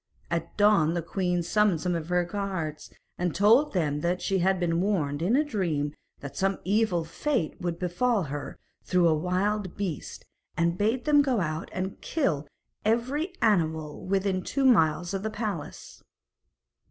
[0.31, 4.59] At dawn the queen summoned some of her guards, and told them that she had
[4.59, 9.77] been warned in a dream that some evil fate would befall her through a wild
[9.77, 10.25] beast,
[10.57, 12.47] and bade them go out and kill
[12.83, 16.01] every animal within two miles of the palace.